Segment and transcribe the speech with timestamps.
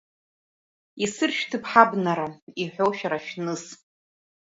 [1.03, 2.27] Исыршәҭып ҳабнара,
[2.61, 3.63] иҳәо шәара шәныс.